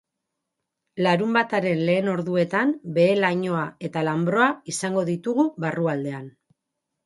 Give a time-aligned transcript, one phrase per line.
[1.07, 6.29] Larunbataren lehen orduetan behe-lainoa eta lanbroa izango ditugu barrualdean.